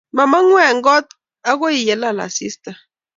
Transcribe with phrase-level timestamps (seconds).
[0.15, 1.07] Mamang'u eng' kot
[1.49, 2.71] akoy yelal asista